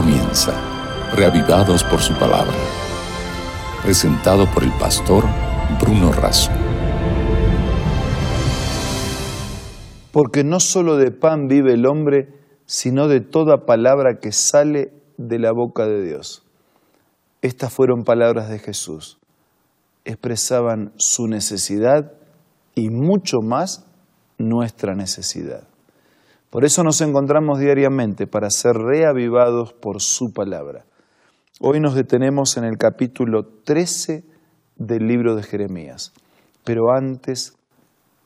[0.00, 0.52] comienza,
[1.16, 2.54] reavivados por su palabra.
[3.82, 5.24] Presentado por el pastor
[5.80, 6.52] Bruno Razo.
[10.12, 12.28] Porque no solo de pan vive el hombre,
[12.64, 16.46] sino de toda palabra que sale de la boca de Dios.
[17.42, 19.18] Estas fueron palabras de Jesús.
[20.04, 22.12] Expresaban su necesidad
[22.76, 23.84] y mucho más
[24.38, 25.66] nuestra necesidad.
[26.50, 30.86] Por eso nos encontramos diariamente para ser reavivados por su palabra.
[31.60, 34.24] Hoy nos detenemos en el capítulo 13
[34.76, 36.12] del libro de Jeremías,
[36.64, 37.52] pero antes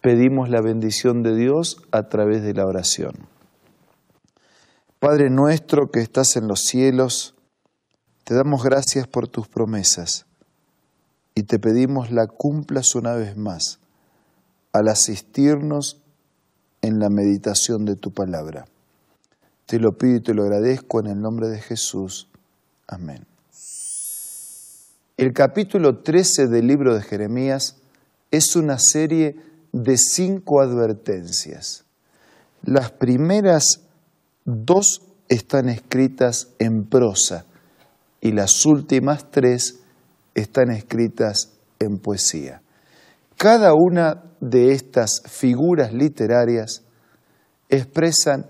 [0.00, 3.12] pedimos la bendición de Dios a través de la oración.
[5.00, 7.34] Padre nuestro que estás en los cielos,
[8.22, 10.26] te damos gracias por tus promesas
[11.34, 13.80] y te pedimos la cumplas una vez más
[14.72, 16.01] al asistirnos
[16.82, 18.66] en la meditación de tu palabra.
[19.66, 22.28] Te lo pido y te lo agradezco en el nombre de Jesús.
[22.86, 23.24] Amén.
[25.16, 27.76] El capítulo 13 del libro de Jeremías
[28.30, 29.36] es una serie
[29.72, 31.84] de cinco advertencias.
[32.62, 33.82] Las primeras
[34.44, 37.46] dos están escritas en prosa
[38.20, 39.80] y las últimas tres
[40.34, 42.61] están escritas en poesía.
[43.42, 46.84] Cada una de estas figuras literarias
[47.68, 48.46] expresan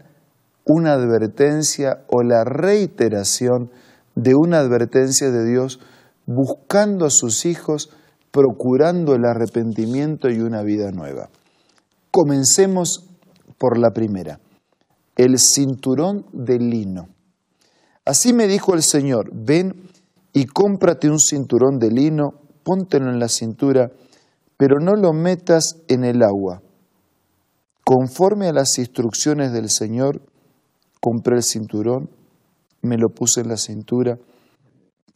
[0.66, 3.70] una advertencia o la reiteración
[4.14, 5.80] de una advertencia de Dios
[6.26, 7.88] buscando a sus hijos,
[8.30, 11.30] procurando el arrepentimiento y una vida nueva.
[12.10, 13.08] Comencemos
[13.56, 14.40] por la primera,
[15.16, 17.08] el cinturón de lino.
[18.04, 19.88] Así me dijo el Señor, ven
[20.34, 23.90] y cómprate un cinturón de lino, póntelo en la cintura
[24.62, 26.62] pero no lo metas en el agua.
[27.84, 30.22] Conforme a las instrucciones del Señor,
[31.00, 32.08] compré el cinturón,
[32.80, 34.20] me lo puse en la cintura.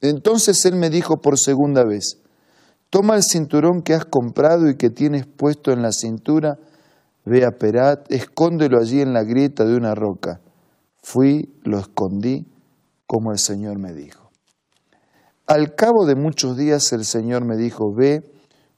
[0.00, 2.18] Entonces Él me dijo por segunda vez,
[2.90, 6.58] toma el cinturón que has comprado y que tienes puesto en la cintura,
[7.24, 10.40] ve a Perat, escóndelo allí en la grieta de una roca.
[11.04, 12.48] Fui, lo escondí,
[13.06, 14.28] como el Señor me dijo.
[15.46, 18.32] Al cabo de muchos días el Señor me dijo, ve,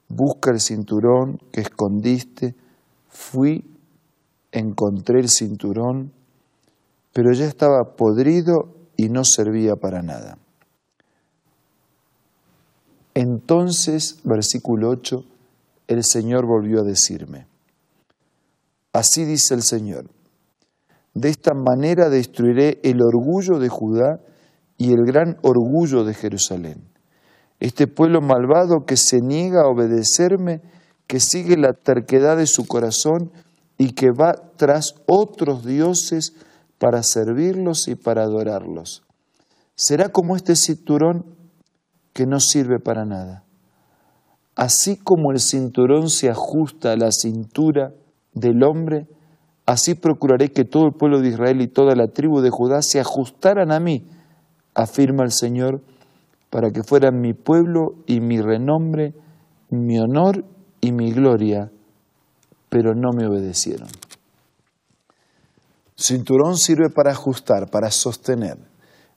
[0.09, 2.55] busca el cinturón que escondiste,
[3.07, 3.63] fui,
[4.51, 6.11] encontré el cinturón,
[7.13, 10.37] pero ya estaba podrido y no servía para nada.
[13.13, 15.23] Entonces, versículo 8,
[15.87, 17.47] el Señor volvió a decirme,
[18.93, 20.09] así dice el Señor,
[21.13, 24.19] de esta manera destruiré el orgullo de Judá
[24.77, 26.89] y el gran orgullo de Jerusalén
[27.59, 30.61] este pueblo malvado que se niega a obedecerme,
[31.07, 33.31] que sigue la terquedad de su corazón
[33.77, 36.33] y que va tras otros dioses
[36.77, 39.03] para servirlos y para adorarlos.
[39.75, 41.25] Será como este cinturón
[42.13, 43.43] que no sirve para nada.
[44.55, 47.93] Así como el cinturón se ajusta a la cintura
[48.33, 49.07] del hombre,
[49.65, 52.99] así procuraré que todo el pueblo de Israel y toda la tribu de Judá se
[52.99, 54.05] ajustaran a mí,
[54.75, 55.81] afirma el Señor,
[56.49, 59.13] para que fueran mi pueblo y mi renombre,
[59.69, 60.45] mi honor
[60.81, 61.71] y mi gloria,
[62.69, 63.89] pero no me obedecieron.
[65.95, 68.57] Cinturón sirve para ajustar, para sostener.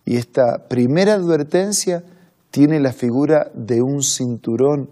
[0.04, 2.02] Y esta primera advertencia
[2.50, 4.90] tiene la figura de un cinturón.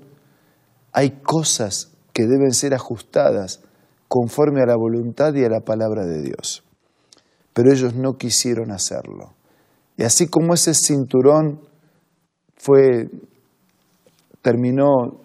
[0.92, 3.60] Hay cosas que deben ser ajustadas
[4.08, 6.62] conforme a la voluntad y a la palabra de Dios.
[7.52, 9.34] Pero ellos no quisieron hacerlo.
[9.96, 11.60] Y así como ese cinturón
[12.60, 13.08] fue,
[14.42, 15.22] terminó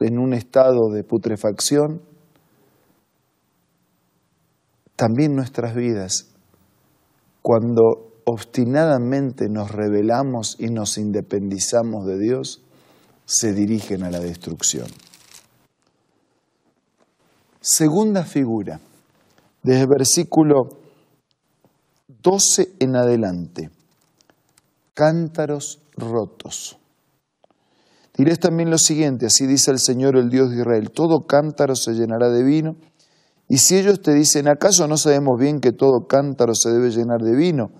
[0.00, 2.02] en un estado de putrefacción,
[4.96, 6.34] también nuestras vidas,
[7.42, 12.62] cuando obstinadamente nos rebelamos y nos independizamos de Dios,
[13.24, 14.88] se dirigen a la destrucción.
[17.60, 18.80] Segunda figura,
[19.62, 20.70] desde versículo
[22.20, 23.70] 12 en adelante
[24.92, 26.78] cántaros rotos.
[28.16, 31.92] Diréis también lo siguiente, así dice el Señor, el Dios de Israel, todo cántaro se
[31.94, 32.76] llenará de vino,
[33.48, 37.20] y si ellos te dicen, ¿acaso no sabemos bien que todo cántaro se debe llenar
[37.20, 37.72] de vino?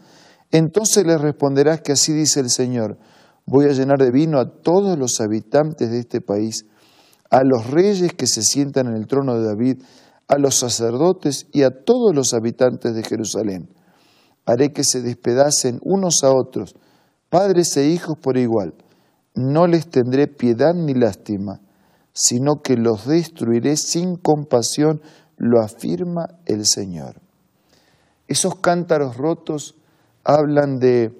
[0.50, 2.98] Entonces les responderás que así dice el Señor,
[3.46, 6.66] voy a llenar de vino a todos los habitantes de este país,
[7.30, 9.82] a los reyes que se sientan en el trono de David,
[10.28, 13.68] a los sacerdotes y a todos los habitantes de Jerusalén.
[14.46, 16.74] Haré que se despedacen unos a otros,
[17.34, 18.74] padres e hijos por igual.
[19.34, 21.60] No les tendré piedad ni lástima,
[22.12, 25.02] sino que los destruiré sin compasión,
[25.36, 27.20] lo afirma el Señor.
[28.28, 29.74] Esos cántaros rotos
[30.22, 31.10] hablan de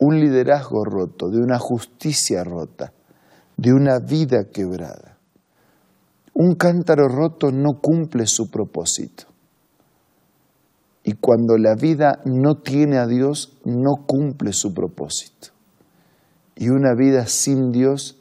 [0.00, 2.92] un liderazgo roto, de una justicia rota,
[3.56, 5.18] de una vida quebrada.
[6.34, 9.26] Un cántaro roto no cumple su propósito.
[11.04, 15.59] Y cuando la vida no tiene a Dios, no cumple su propósito.
[16.60, 18.18] Y una vida sin Dios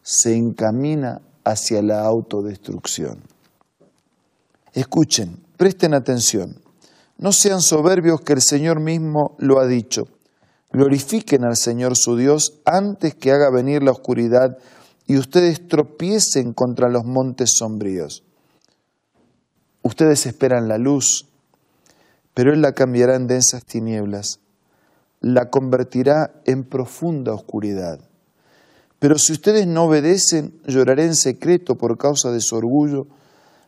[0.00, 3.22] se encamina hacia la autodestrucción.
[4.72, 6.56] Escuchen, presten atención.
[7.18, 10.04] No sean soberbios que el Señor mismo lo ha dicho.
[10.72, 14.56] Glorifiquen al Señor su Dios antes que haga venir la oscuridad
[15.06, 18.24] y ustedes tropiecen contra los montes sombríos.
[19.82, 21.28] Ustedes esperan la luz,
[22.32, 24.40] pero Él la cambiará en densas tinieblas,
[25.22, 28.00] la convertirá en profunda oscuridad.
[28.98, 33.06] Pero si ustedes no obedecen, lloraré en secreto por causa de su orgullo,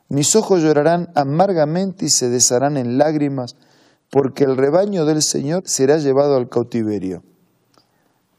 [0.09, 3.57] mis ojos llorarán amargamente y se desharán en lágrimas,
[4.11, 7.23] porque el rebaño del Señor será llevado al cautiverio.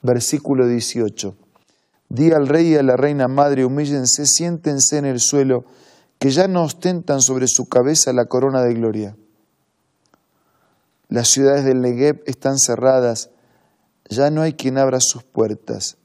[0.01, 1.35] Versículo 18.
[2.09, 5.65] Di al rey y a la reina madre, humíllense, siéntense en el suelo,
[6.19, 9.15] que ya no ostentan sobre su cabeza la corona de gloria.
[11.07, 13.29] Las ciudades del Negev están cerradas,
[14.09, 15.97] ya no hay quien abra sus puertas.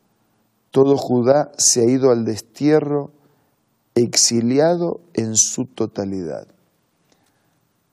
[0.70, 3.10] Todo Judá se ha ido al destierro,
[3.94, 6.46] exiliado en su totalidad.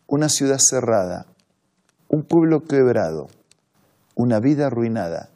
[0.08, 1.26] Una ciudad cerrada,
[2.08, 3.28] un pueblo quebrado,
[4.16, 5.30] una vida arruinada,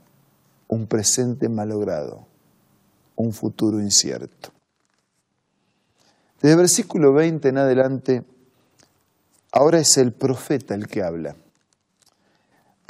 [0.68, 2.26] un presente malogrado,
[3.16, 4.52] un futuro incierto.
[6.42, 8.24] Desde el versículo 20 en adelante,
[9.52, 11.36] ahora es el profeta el que habla.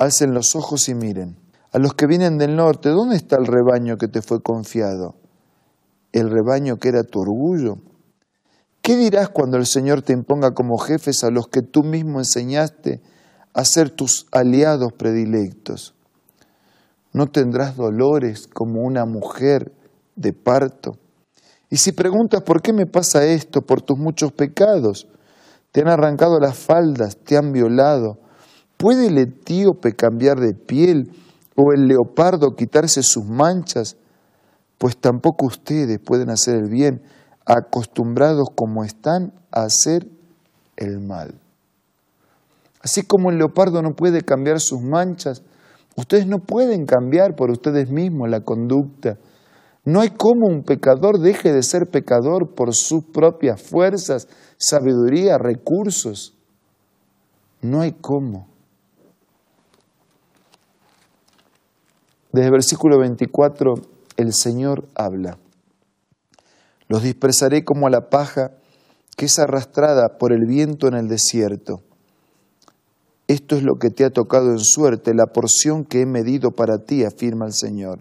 [0.02, 1.38] Alcen los ojos y miren.
[1.72, 5.14] A los que vienen del norte, ¿dónde está el rebaño que te fue confiado?
[6.12, 7.78] ¿El rebaño que era tu orgullo?
[8.82, 13.00] ¿Qué dirás cuando el Señor te imponga como jefes a los que tú mismo enseñaste
[13.54, 15.94] a ser tus aliados predilectos?
[17.14, 19.72] ¿No tendrás dolores como una mujer
[20.16, 20.98] de parto?
[21.70, 25.08] Y si preguntas por qué me pasa esto, por tus muchos pecados,
[25.72, 28.18] te han arrancado las faldas, te han violado,
[28.82, 31.12] ¿Puede el etíope cambiar de piel
[31.56, 33.96] o el leopardo quitarse sus manchas?
[34.80, 37.04] Pues tampoco ustedes pueden hacer el bien,
[37.46, 40.08] acostumbrados como están a hacer
[40.78, 41.40] el mal.
[42.82, 45.44] Así como el leopardo no puede cambiar sus manchas,
[45.96, 49.20] ustedes no pueden cambiar por ustedes mismos la conducta.
[49.86, 54.28] No hay como un pecador deje de ser pecador por sus propias fuerzas,
[54.58, 56.34] sabiduría, recursos.
[57.62, 58.51] No hay cómo.
[62.32, 63.74] Desde el versículo 24
[64.18, 65.38] el Señor habla.
[66.88, 68.52] Los dispersaré como a la paja
[69.18, 71.82] que es arrastrada por el viento en el desierto.
[73.28, 76.80] Esto es lo que te ha tocado en suerte, la porción que he medido para
[76.80, 78.00] ti, afirma el Señor.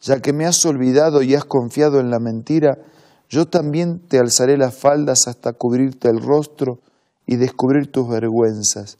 [0.00, 2.78] Ya que me has olvidado y has confiado en la mentira,
[3.28, 6.78] yo también te alzaré las faldas hasta cubrirte el rostro
[7.26, 8.98] y descubrir tus vergüenzas.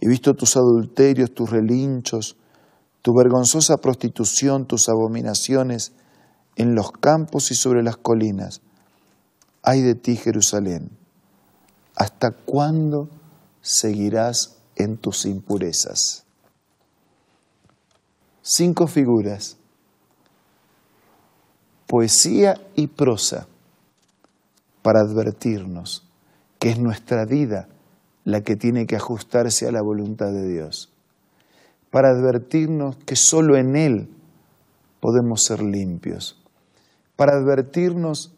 [0.00, 2.36] He visto tus adulterios, tus relinchos,
[3.06, 5.92] tu vergonzosa prostitución, tus abominaciones
[6.56, 8.62] en los campos y sobre las colinas.
[9.62, 10.90] Ay de ti, Jerusalén,
[11.94, 13.08] ¿hasta cuándo
[13.60, 16.24] seguirás en tus impurezas?
[18.42, 19.56] Cinco figuras,
[21.86, 23.46] poesía y prosa,
[24.82, 26.08] para advertirnos
[26.58, 27.68] que es nuestra vida
[28.24, 30.95] la que tiene que ajustarse a la voluntad de Dios
[31.96, 34.10] para advertirnos que solo en Él
[35.00, 36.38] podemos ser limpios,
[37.16, 38.34] para advertirnos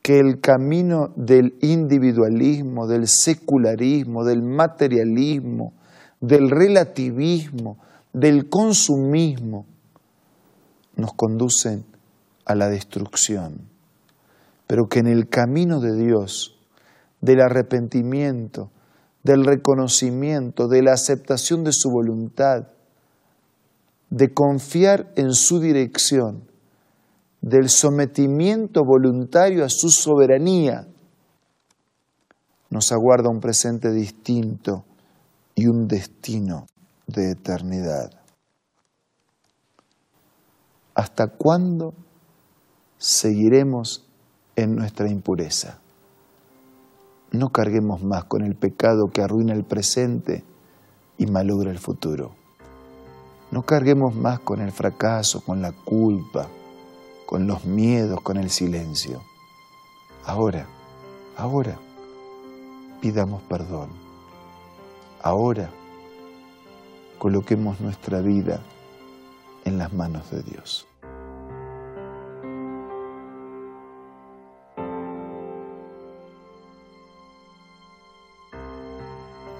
[0.00, 5.72] que el camino del individualismo, del secularismo, del materialismo,
[6.20, 7.78] del relativismo,
[8.12, 9.66] del consumismo,
[10.94, 11.84] nos conducen
[12.44, 13.62] a la destrucción,
[14.68, 16.60] pero que en el camino de Dios,
[17.20, 18.70] del arrepentimiento,
[19.24, 22.68] del reconocimiento, de la aceptación de su voluntad,
[24.10, 26.48] de confiar en su dirección,
[27.40, 30.86] del sometimiento voluntario a su soberanía,
[32.68, 34.84] nos aguarda un presente distinto
[35.54, 36.66] y un destino
[37.06, 38.10] de eternidad.
[40.94, 41.94] ¿Hasta cuándo
[42.98, 44.06] seguiremos
[44.54, 45.78] en nuestra impureza?
[47.32, 50.44] No carguemos más con el pecado que arruina el presente
[51.16, 52.39] y malogra el futuro.
[53.50, 56.46] No carguemos más con el fracaso, con la culpa,
[57.26, 59.22] con los miedos, con el silencio.
[60.24, 60.66] Ahora,
[61.36, 61.76] ahora,
[63.00, 63.90] pidamos perdón.
[65.22, 65.70] Ahora,
[67.18, 68.60] coloquemos nuestra vida
[69.64, 70.86] en las manos de Dios.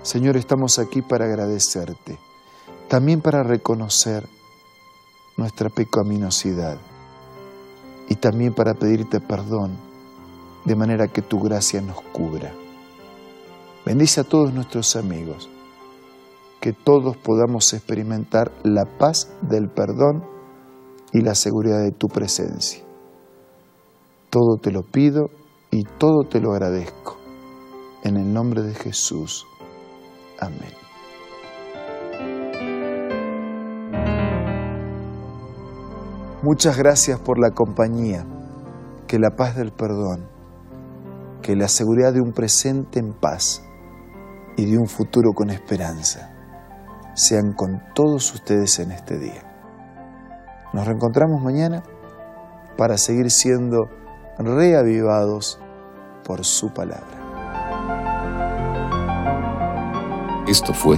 [0.02, 2.18] Señor, estamos aquí para agradecerte,
[2.90, 4.28] también para reconocer
[5.36, 6.76] nuestra pecaminosidad
[8.08, 9.76] y también para pedirte perdón,
[10.64, 12.52] de manera que tu gracia nos cubra.
[13.86, 15.48] Bendice a todos nuestros amigos,
[16.60, 20.24] que todos podamos experimentar la paz del perdón
[21.12, 22.82] y la seguridad de tu presencia.
[24.30, 25.30] Todo te lo pido
[25.70, 27.18] y todo te lo agradezco.
[28.02, 29.46] En el nombre de Jesús.
[30.40, 30.89] Amén.
[36.42, 38.24] Muchas gracias por la compañía,
[39.06, 40.26] que la paz del perdón,
[41.42, 43.62] que la seguridad de un presente en paz
[44.56, 46.32] y de un futuro con esperanza
[47.14, 49.42] sean con todos ustedes en este día.
[50.72, 51.82] Nos reencontramos mañana
[52.78, 53.90] para seguir siendo
[54.38, 55.60] reavivados
[56.24, 57.18] por su palabra.
[60.48, 60.96] Esto fue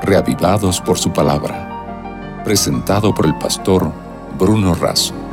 [0.00, 4.05] Reavivados por su palabra, presentado por el pastor
[4.36, 5.25] Bruno Razo.